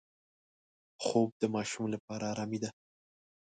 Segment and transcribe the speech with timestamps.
[1.05, 2.69] خوب د ماشوم لپاره آرامي ده